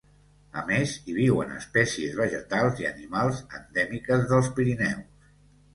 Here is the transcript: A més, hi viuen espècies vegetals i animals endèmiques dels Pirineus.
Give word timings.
A 0.61 0.61
més, 0.69 0.93
hi 1.05 1.13
viuen 1.17 1.51
espècies 1.57 2.17
vegetals 2.23 2.83
i 2.85 2.91
animals 2.95 3.45
endèmiques 3.61 4.29
dels 4.35 4.53
Pirineus. 4.59 5.33